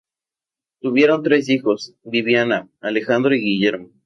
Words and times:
Tuvieron 0.79 1.21
tres 1.21 1.47
hijos; 1.49 1.93
Viviana, 2.03 2.67
Alejandro 2.81 3.35
y 3.35 3.39
Guillermo. 3.41 3.89